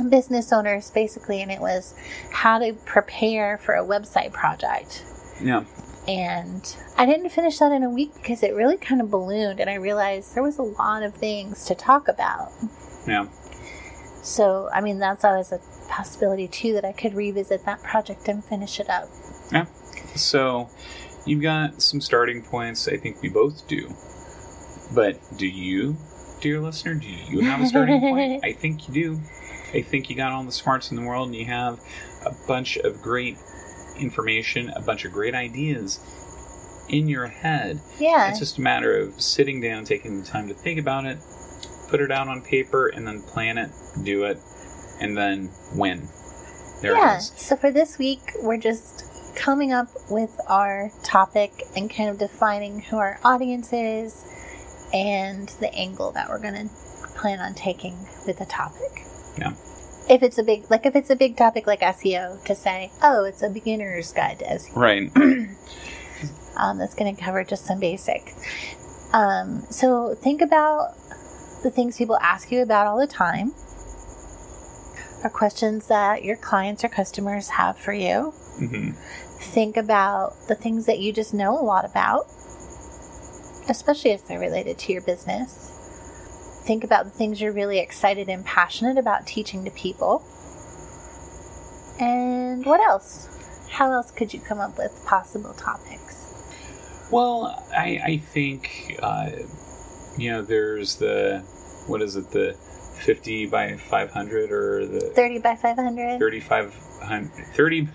business 0.10 0.52
owners 0.54 0.92
basically, 0.92 1.42
and 1.42 1.52
it 1.52 1.60
was 1.60 1.96
how 2.32 2.60
to 2.60 2.74
prepare 2.86 3.58
for 3.58 3.76
a 3.76 3.84
website 3.84 4.34
project. 4.34 5.04
Yeah. 5.42 5.64
And 6.08 6.76
I 6.98 7.06
didn't 7.06 7.30
finish 7.30 7.60
that 7.60 7.72
in 7.72 7.84
a 7.84 7.90
week 7.90 8.14
because 8.16 8.42
it 8.42 8.54
really 8.54 8.78
kind 8.78 9.02
of 9.02 9.12
ballooned, 9.12 9.60
and 9.60 9.70
I 9.70 9.76
realized 9.76 10.36
there 10.36 10.44
was 10.44 10.58
a 10.58 10.64
lot 10.64 11.04
of 11.04 11.14
things 11.14 11.66
to 11.66 11.76
talk 11.76 12.08
about. 12.08 12.52
Yeah. 13.06 13.28
So, 14.24 14.70
I 14.74 14.82
mean, 14.82 15.00
that's 15.00 15.24
always 15.26 15.52
a 15.52 15.60
possibility 15.90 16.48
too 16.48 16.74
that 16.74 16.86
I 16.86 16.92
could 16.92 17.14
revisit 17.14 17.66
that 17.66 17.82
project 17.84 18.28
and 18.28 18.44
finish 18.44 18.80
it 18.80 18.90
up. 18.90 19.08
Yeah. 19.52 19.66
So 20.16 20.70
you've 21.26 21.42
got 21.42 21.82
some 21.82 22.02
starting 22.02 22.42
points. 22.42 22.88
I 22.88 22.98
think 22.98 23.22
we 23.22 23.30
both 23.30 23.68
do. 23.68 23.90
But 24.96 25.20
do 25.38 25.48
you, 25.48 25.98
dear 26.42 26.60
listener, 26.60 26.96
do 26.96 27.08
you 27.08 27.42
have 27.42 27.62
a 27.62 27.68
starting 27.68 28.00
point? 28.00 28.44
I 28.46 28.54
think 28.54 28.88
you 28.88 28.94
do. 28.94 29.22
I 29.74 29.82
think 29.82 30.10
you 30.10 30.16
got 30.16 30.32
all 30.32 30.44
the 30.44 30.52
smarts 30.52 30.92
in 30.92 30.98
the 30.98 31.04
world 31.04 31.28
and 31.28 31.36
you 31.36 31.46
have 31.46 31.80
a 32.26 32.34
bunch 32.48 32.78
of 32.78 33.02
great 33.02 33.38
information, 34.00 34.70
a 34.70 34.82
bunch 34.82 35.06
of 35.06 35.12
great 35.12 35.36
ideas 35.36 36.00
in 36.90 37.08
your 37.08 37.28
head. 37.28 37.82
Yeah. 38.00 38.30
It's 38.30 38.40
just 38.40 38.58
a 38.58 38.62
matter 38.62 38.98
of 38.98 39.22
sitting 39.22 39.62
down, 39.62 39.84
taking 39.86 40.22
the 40.22 40.26
time 40.26 40.48
to 40.48 40.54
think 40.54 40.80
about 40.80 41.06
it, 41.06 41.18
put 41.90 42.02
it 42.02 42.12
out 42.12 42.28
on 42.28 42.42
paper, 42.42 42.88
and 42.88 43.06
then 43.06 43.22
plan 43.22 43.58
it, 43.58 43.72
do 44.04 44.24
it, 44.26 44.40
and 45.02 45.18
then 45.18 45.50
win. 45.76 46.08
There 46.82 46.96
yeah. 46.96 47.18
So 47.18 47.56
for 47.56 47.72
this 47.72 47.98
week, 47.98 48.34
we're 48.42 48.58
just 48.58 49.36
coming 49.36 49.72
up 49.72 49.90
with 50.10 50.40
our 50.48 50.92
topic 51.04 51.52
and 51.76 51.90
kind 51.94 52.10
of 52.10 52.18
defining 52.18 52.82
who 52.82 52.98
our 52.98 53.20
audience 53.24 53.72
is 53.74 54.26
and 54.94 55.50
the 55.60 55.74
angle 55.74 56.12
that 56.12 56.30
we're 56.30 56.40
going 56.40 56.70
to 56.70 56.74
plan 57.16 57.40
on 57.40 57.54
taking 57.54 57.98
with 58.26 58.40
the 58.40 58.46
topic. 58.46 59.07
Yeah. 59.38 59.54
If 60.10 60.24
it's 60.24 60.38
a 60.38 60.44
big, 60.44 60.70
like 60.70 60.86
if 60.86 60.96
it's 60.96 61.10
a 61.10 61.16
big 61.16 61.36
topic 61.36 61.68
like 61.68 61.82
SEO, 61.82 62.44
to 62.46 62.56
say, 62.56 62.92
oh, 63.04 63.26
it's 63.26 63.44
a 63.44 63.50
beginner's 63.50 64.14
guide 64.14 64.40
to 64.40 64.46
SEO. 64.46 64.76
Right. 64.76 65.12
um, 66.58 66.78
that's 66.78 66.96
going 66.96 67.14
to 67.14 67.22
cover 67.22 67.44
just 67.44 67.66
some 67.66 67.80
basic. 67.80 68.34
Um, 69.14 69.64
so 69.70 70.16
think 70.16 70.42
about 70.42 70.96
the 71.64 71.72
things 71.72 71.98
people 71.98 72.18
ask 72.18 72.52
you 72.52 72.62
about 72.62 72.88
all 72.88 72.98
the 72.98 73.08
time, 73.08 73.54
or 75.24 75.30
questions 75.30 75.88
that 75.88 76.24
your 76.24 76.38
clients 76.38 76.84
or 76.84 76.90
customers 76.90 77.50
have 77.50 77.78
for 77.78 77.94
you. 77.94 78.32
hmm 78.58 78.92
Think 79.40 79.78
about 79.78 80.34
the 80.48 80.56
things 80.56 80.88
that 80.88 80.98
you 81.00 81.14
just 81.14 81.32
know 81.32 81.58
a 81.60 81.62
lot 81.62 81.86
about, 81.86 82.26
especially 83.70 84.12
if 84.12 84.26
they're 84.28 84.40
related 84.40 84.80
to 84.80 84.94
your 84.94 85.02
business. 85.04 85.77
Think 86.68 86.84
about 86.84 87.06
the 87.06 87.12
things 87.12 87.40
you're 87.40 87.54
really 87.54 87.80
excited 87.80 88.28
and 88.28 88.44
passionate 88.46 88.98
about 88.98 89.26
teaching 89.26 89.64
to 89.64 89.72
people. 89.72 90.22
And 91.98 92.66
what 92.66 92.82
else? 92.82 93.70
How 93.72 93.94
else 93.94 94.12
could 94.12 94.34
you 94.34 94.42
come 94.42 94.60
up 94.60 94.78
with 94.78 94.92
possible 95.06 95.54
topics? 95.54 97.08
Well, 97.10 97.64
I, 97.74 98.02
I 98.04 98.18
think, 98.18 98.98
uh, 99.02 99.30
you 100.18 100.30
know, 100.30 100.42
there's 100.42 100.98
the, 100.98 101.40
what 101.88 102.02
is 102.02 102.18
it, 102.18 102.32
the 102.32 102.54
50 103.06 103.46
by 103.46 103.78
500 103.78 104.52
or 104.52 104.86
the 104.86 105.00
30 105.16 105.40
by 105.40 105.56
500? 105.56 106.18
3500, 106.18 107.30
30, 107.56 107.88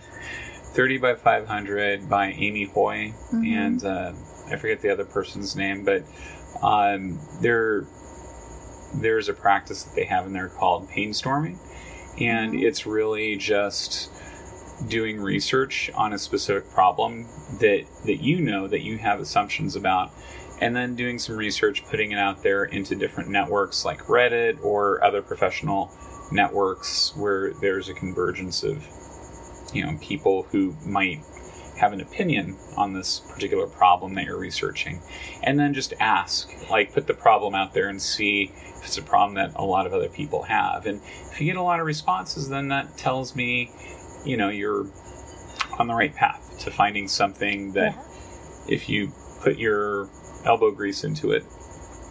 30 0.73 0.97
by 0.99 1.15
500 1.15 2.09
by 2.09 2.31
Amy 2.31 2.65
Hoy. 2.65 3.13
Mhm. 3.33 3.47
And 3.47 3.85
uh, 3.85 4.13
I 4.51 4.57
forget 4.57 4.81
the 4.81 4.91
other 4.91 5.05
person's 5.05 5.55
name, 5.57 5.85
but 5.85 6.05
um, 6.63 7.19
there, 7.43 7.85
there's 8.95 9.29
a 9.29 9.33
practice 9.35 9.83
that 9.85 9.95
they 9.95 10.05
have 10.05 10.27
in 10.27 10.33
there 10.33 10.49
called 10.49 10.89
painstorming. 10.91 11.57
And 12.21 12.53
Mhm. 12.53 12.63
it's 12.63 12.87
really 12.87 13.37
just 13.37 14.11
doing 14.89 15.21
research 15.21 15.91
on 15.95 16.13
a 16.13 16.19
specific 16.19 16.71
problem 16.73 17.27
that 17.61 17.85
that 18.05 18.23
you 18.23 18.41
know 18.41 18.67
that 18.67 18.83
you 18.83 18.99
have 18.99 19.21
assumptions 19.21 19.77
about 19.77 20.11
and 20.61 20.75
then 20.75 20.95
doing 20.95 21.19
some 21.19 21.37
research 21.37 21.85
putting 21.87 22.13
it 22.13 22.19
out 22.19 22.43
there 22.43 22.65
into 22.65 22.95
different 22.97 23.31
networks 23.31 23.85
like 23.85 24.01
Reddit 24.07 24.59
or 24.65 25.03
other 25.05 25.23
professional 25.23 25.91
networks 26.33 27.15
where 27.17 27.53
there's 27.55 27.89
a 27.89 27.95
convergence 27.95 28.63
of 28.63 28.85
you 29.73 29.85
know 29.85 29.97
people 30.01 30.47
who 30.51 30.75
might 30.85 31.21
have 31.83 31.93
an 31.93 32.01
opinion 32.01 32.57
on 32.77 32.93
this 32.93 33.19
particular 33.19 33.67
problem 33.67 34.15
that 34.15 34.25
you're 34.25 34.39
researching 34.39 35.01
and 35.43 35.59
then 35.59 35.75
just 35.75 35.93
ask 35.99 36.49
like 36.71 36.93
put 36.93 37.09
the 37.09 37.15
problem 37.15 37.57
out 37.57 37.75
there 37.75 37.89
and 37.89 38.01
see 38.01 38.53
if 38.79 38.85
it's 38.85 38.99
a 38.99 39.03
problem 39.03 39.35
that 39.35 39.51
a 39.57 39.65
lot 39.65 39.85
of 39.85 39.93
other 39.93 40.09
people 40.09 40.45
have. 40.45 40.87
And 40.87 41.01
if 41.33 41.41
you 41.41 41.47
get 41.47 41.57
a 41.57 41.63
lot 41.63 41.81
of 41.81 41.87
responses 41.87 42.49
then 42.49 42.69
that 42.69 42.97
tells 42.97 43.35
me 43.35 43.73
you 44.25 44.37
know 44.37 44.49
you're 44.49 44.87
on 45.77 45.89
the 45.89 45.95
right 45.95 46.15
path 46.15 46.57
to 46.61 46.71
finding 46.71 47.09
something 47.09 47.73
that 47.73 47.99
if 48.69 48.89
you 48.89 49.11
put 49.41 49.59
your 49.59 50.09
elbow 50.45 50.71
grease 50.71 51.03
into 51.03 51.33
it 51.33 51.45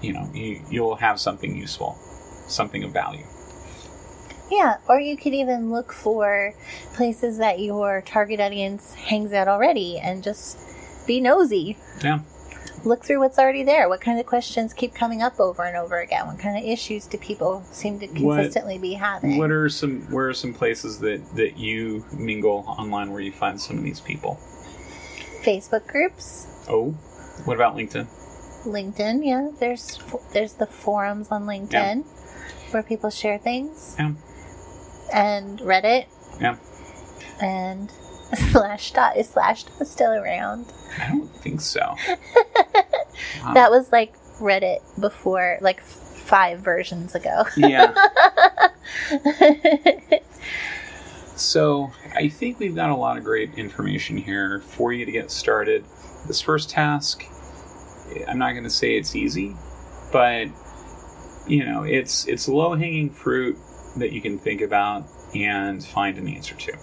you 0.02 0.12
know 0.12 0.30
you, 0.34 0.62
you'll 0.70 0.98
have 0.98 1.18
something 1.18 1.56
useful 1.56 1.94
something 2.48 2.84
of 2.84 2.92
value 2.92 3.26
Yeah, 4.52 4.78
or 4.90 5.00
you 5.00 5.16
could 5.16 5.34
even 5.34 5.72
look 5.72 5.94
for 5.94 6.54
places 6.94 7.38
that 7.38 7.60
your 7.62 8.02
target 8.06 8.40
audience 8.42 8.94
hangs 8.94 9.32
out 9.34 9.48
already 9.48 9.98
and 9.98 10.22
just 10.24 10.58
be 11.08 11.22
nosy. 11.22 11.78
Yeah. 12.04 12.20
Look 12.84 13.04
through 13.06 13.20
what's 13.20 13.38
already 13.40 13.64
there. 13.64 13.88
What 13.88 14.02
kind 14.02 14.20
of 14.20 14.26
questions 14.26 14.74
keep 14.74 14.94
coming 14.94 15.22
up 15.22 15.40
over 15.40 15.64
and 15.64 15.78
over 15.78 16.00
again? 16.02 16.26
What 16.28 16.40
kind 16.40 16.58
of 16.58 16.70
issues 16.70 17.06
do 17.06 17.18
people 17.18 17.64
seem 17.72 18.00
to 18.00 18.08
What- 18.08 18.38
consistently 18.38 18.78
be 18.78 18.94
having? 18.94 19.38
what 19.38 19.52
are 19.52 19.70
some 19.70 20.02
where 20.12 20.28
are 20.30 20.34
some 20.34 20.54
places 20.54 21.00
that 21.00 21.22
that 21.36 21.58
you 21.58 22.04
mingle 22.12 22.66
online 22.68 23.12
where 23.12 23.22
you 23.22 23.32
find 23.32 23.60
some 23.62 23.78
of 23.78 23.84
these 23.84 24.00
people 24.02 24.38
Facebook 25.44 25.88
groups, 25.88 26.48
oh 26.70 26.92
what 27.46 27.56
about 27.56 27.76
linkedin 27.76 28.08
LinkedIn. 28.66 29.26
Yeah, 29.26 29.50
there's 29.60 29.98
there's 30.34 30.54
the 30.54 30.68
forums 30.68 31.30
on 31.32 31.46
LinkedIn 31.48 32.04
where 32.72 32.84
people 32.84 33.10
share 33.10 33.40
things. 33.40 33.96
Yeah. 33.98 34.12
And 35.14 35.60
Reddit. 35.60 36.06
Yeah. 36.40 36.58
And 37.42 37.90
Slashdot 38.32 39.18
is 39.18 39.30
Slashdot 39.30 39.86
still 39.86 40.12
around. 40.12 40.66
i 41.00 41.08
don't 41.10 41.28
think 41.28 41.60
so 41.62 41.96
Wow. 43.44 43.54
That 43.54 43.70
was 43.72 43.92
like 43.92 44.16
Reddit 44.40 44.80
before, 45.00 45.58
like 45.62 45.82
five 45.82 46.60
versions 46.60 47.14
ago. 47.16 47.44
yeah 47.58 47.94
So 51.36 51.92
I 52.16 52.30
think 52.30 52.60
we've 52.60 52.76
got 52.76 52.90
a 52.92 52.96
lot 52.96 53.18
of 53.18 53.24
great 53.24 53.56
information 53.58 54.16
here 54.18 54.60
for 54.62 54.94
you 54.94 55.06
to 55.06 55.12
get 55.12 55.32
started. 55.32 55.84
This 56.28 56.40
first 56.40 56.70
task, 56.70 57.24
I'm 58.28 58.38
not 58.38 58.52
going 58.52 58.64
to 58.64 58.70
say 58.70 58.96
it's 58.96 59.16
easy, 59.16 59.56
but 60.12 60.48
you 61.48 61.66
know, 61.66 61.84
it's 61.84 62.28
it's 62.28 62.48
low 62.48 62.76
hanging 62.76 63.10
fruit 63.10 63.58
that 63.98 64.12
you 64.12 64.22
can 64.22 64.38
think 64.38 64.62
about 64.62 65.06
and 65.36 65.84
find 65.84 66.18
an 66.18 66.28
answer 66.28 66.56
to. 66.56 66.74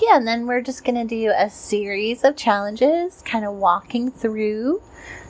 yeah, 0.00 0.16
and 0.16 0.26
then 0.26 0.46
we're 0.46 0.60
just 0.62 0.84
going 0.84 0.94
to 0.96 1.04
do 1.04 1.32
a 1.36 1.48
series 1.50 2.24
of 2.24 2.36
challenges, 2.36 3.22
kind 3.24 3.44
of 3.44 3.54
walking 3.54 4.10
through 4.10 4.80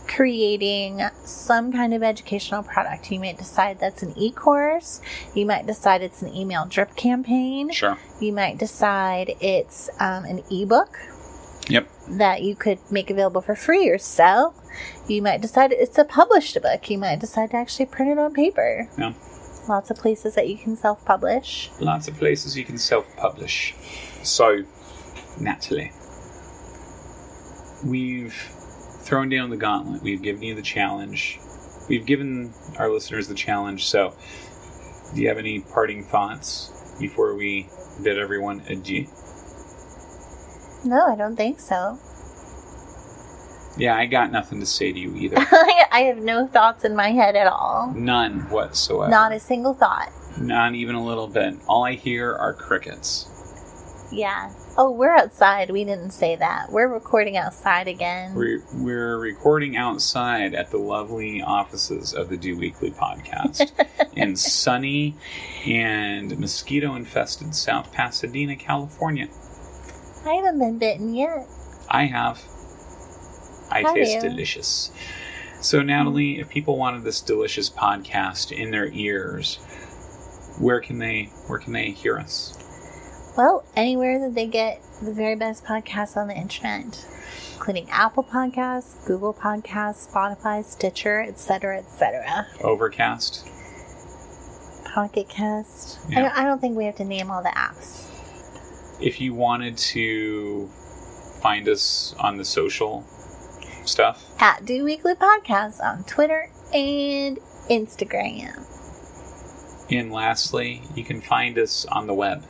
creating 0.07 1.03
some 1.25 1.71
kind 1.71 1.93
of 1.93 2.03
educational 2.03 2.63
product. 2.63 3.11
You 3.11 3.21
might 3.21 3.37
decide 3.37 3.79
that's 3.79 4.03
an 4.03 4.15
e 4.17 4.33
course, 4.33 5.03
you 5.35 5.45
might 5.45 5.67
decide 5.67 6.01
it's 6.03 6.23
an 6.23 6.35
email 6.35 6.65
drip 6.67 6.97
campaign, 6.97 7.71
Sure. 7.71 7.99
you 8.21 8.33
might 8.33 8.57
decide 8.59 9.35
it's 9.41 9.91
um, 10.01 10.25
an 10.25 10.43
ebook. 10.51 10.97
Yep. 11.69 11.87
That 12.13 12.43
you 12.43 12.57
could 12.57 12.79
make 12.91 13.11
available 13.11 13.43
for 13.43 13.55
free 13.55 13.91
or 13.91 13.99
sell. 13.99 14.55
You 15.07 15.21
might 15.21 15.43
decide 15.43 15.71
it's 15.73 15.99
a 15.99 16.05
published 16.05 16.57
book. 16.63 16.89
You 16.89 16.97
might 16.97 17.19
decide 17.21 17.51
to 17.51 17.57
actually 17.59 17.87
print 17.87 18.11
it 18.11 18.19
on 18.19 18.33
paper. 18.33 18.89
Yeah. 18.99 19.13
Lots 19.69 19.91
of 19.91 19.99
places 19.99 20.35
that 20.35 20.49
you 20.49 20.57
can 20.57 20.77
self 20.77 21.05
publish. 21.05 21.71
Lots 21.79 22.09
of 22.09 22.17
places 22.17 22.57
you 22.57 22.65
can 22.65 22.79
self 22.79 23.15
publish. 23.17 23.75
So, 24.23 24.65
Natalie, 25.39 25.93
we've 27.85 28.35
thrown 29.03 29.29
down 29.29 29.51
the 29.51 29.57
gauntlet. 29.57 30.03
We've 30.03 30.23
given 30.23 30.43
you 30.43 30.55
the 30.55 30.63
challenge. 30.63 31.39
We've 31.89 32.07
given 32.07 32.53
our 32.79 32.91
listeners 32.91 33.29
the 33.29 33.35
challenge. 33.35 33.87
So, 33.87 34.15
do 35.15 35.21
you 35.21 35.29
have 35.29 35.39
any 35.39 35.61
parting 35.61 36.03
thoughts 36.03 36.97
before 36.99 37.35
we 37.35 37.69
bid 38.03 38.19
everyone 38.19 38.61
adieu? 38.69 39.07
No, 40.85 41.07
I 41.13 41.17
don't 41.17 41.37
think 41.37 41.61
so. 41.61 41.99
Yeah, 43.79 43.97
I 43.97 44.07
got 44.07 44.33
nothing 44.33 44.61
to 44.61 44.67
say 44.67 44.93
to 44.93 44.99
you 44.99 45.15
either. 45.17 45.37
I 45.93 46.05
have 46.13 46.19
no 46.19 46.47
thoughts 46.47 46.85
in 46.85 46.97
my 46.97 47.11
head 47.11 47.37
at 47.37 47.47
all. 47.47 47.93
None 47.95 48.41
whatsoever. 48.51 49.11
Not 49.11 49.33
a 49.33 49.41
single 49.41 49.75
thought. 49.75 50.11
Not 50.41 50.75
even 50.75 50.95
a 50.95 51.05
little 51.05 51.29
bit. 51.29 51.55
All 51.69 51.85
I 51.85 51.95
hear 51.95 52.35
are 52.35 52.55
crickets. 52.55 53.29
Yeah. 54.13 54.51
Oh, 54.77 54.91
we're 54.91 55.15
outside. 55.15 55.71
We 55.71 55.85
didn't 55.85 56.13
say 56.13 56.37
that. 56.37 56.71
We're 56.71 56.89
recording 56.89 57.37
outside 57.37 57.89
again. 57.89 58.35
We're, 58.35 58.63
we're 58.75 59.19
recording 59.19 59.77
outside 59.77 60.55
at 60.55 60.71
the 60.71 60.79
lovely 60.79 61.43
offices 61.43 62.15
of 62.15 62.29
the 62.29 62.37
Do 62.37 62.57
Weekly 62.57 62.91
podcast 62.93 63.71
in 64.15 64.37
sunny 64.37 65.17
and 65.67 66.39
mosquito 66.39 66.95
infested 66.95 67.55
South 67.55 67.93
Pasadena, 67.93 68.57
California. 68.57 69.29
I 70.25 70.35
haven't 70.35 70.59
been 70.59 70.79
bitten 70.79 71.15
yet. 71.15 71.47
I 71.89 72.05
have. 72.05 72.43
I 73.71 73.83
Have 73.83 73.95
taste 73.95 74.15
you? 74.15 74.21
delicious. 74.21 74.91
So, 75.61 75.83
Natalie, 75.83 76.39
if 76.39 76.49
people 76.49 76.77
wanted 76.77 77.03
this 77.03 77.21
delicious 77.21 77.69
podcast 77.69 78.53
in 78.53 78.71
their 78.71 78.87
ears, 78.93 79.57
where 80.61 80.81
can 80.81 80.99
they 80.99 81.25
where 81.49 81.59
can 81.59 81.73
they 81.73 81.91
hear 81.91 82.19
us? 82.19 82.55
Well, 83.37 83.65
anywhere 83.77 84.19
that 84.21 84.35
they 84.35 84.47
get 84.47 84.81
the 85.03 85.13
very 85.13 85.37
best 85.37 85.65
podcasts 85.65 86.17
on 86.17 86.29
the 86.29 86.35
internet, 86.37 87.07
including 87.55 87.89
Apple 87.91 88.25
Podcasts, 88.25 89.07
Google 89.07 89.33
Podcasts, 89.35 90.11
Spotify, 90.13 90.65
Stitcher, 90.65 91.23
etc., 91.23 91.79
etc. 91.79 92.47
Overcast. 92.63 93.47
Pocket 94.95 95.29
Cast. 95.29 95.99
I, 96.11 96.23
don't, 96.23 96.37
I 96.39 96.45
don't 96.45 96.61
think 96.61 96.77
we 96.77 96.85
have 96.87 96.97
to 96.97 97.05
name 97.05 97.31
all 97.31 97.43
the 97.43 97.51
apps. 97.51 98.07
If 99.01 99.21
you 99.21 99.35
wanted 99.35 99.77
to 99.79 100.69
find 101.41 101.69
us 101.69 102.15
on 102.19 102.37
the 102.37 102.45
social 102.45 103.05
stuff, 103.89 104.25
At 104.41 104.65
Do 104.65 104.85
Weekly 104.85 105.15
Podcast 105.15 105.81
on 105.83 106.05
Twitter 106.05 106.49
and 106.73 107.39
Instagram. 107.71 108.65
and 109.91 110.13
lastly, 110.13 110.83
you 110.95 111.03
can 111.05 111.21
find 111.21 111.59
us 111.59 111.85
on 111.87 112.07
the 112.07 112.15
web. 112.15 112.45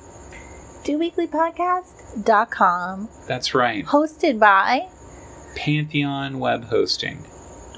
DoWeeklyPodcast.com, 0.85 3.09
That's 3.27 3.55
right, 3.55 3.85
hosted 3.85 4.39
by 4.39 4.89
Pantheon 5.57 6.39
Web 6.39 6.65
Hosting, 6.65 7.25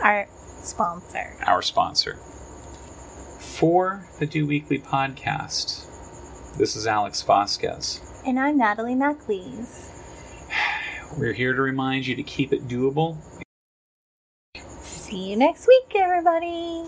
our 0.03 0.27
sponsor. 0.63 1.37
our 1.47 1.63
sponsor. 1.63 2.19
For 3.41 4.05
the 4.19 4.27
Do 4.27 4.47
Weekly 4.47 4.79
podcast, 4.79 5.87
this 6.57 6.77
is 6.77 6.87
Alex 6.87 7.23
Vasquez. 7.23 8.01
And 8.27 8.39
I'm 8.39 8.59
Natalie 8.59 8.95
MacLees. 8.95 9.87
We're 11.19 11.33
here 11.33 11.55
to 11.55 11.63
remind 11.63 12.07
you 12.07 12.15
to 12.17 12.23
keep 12.23 12.53
it 12.53 12.69
doable 12.69 13.17
See 15.11 15.31
you 15.31 15.37
next 15.37 15.67
week, 15.67 15.91
everybody. 15.97 16.85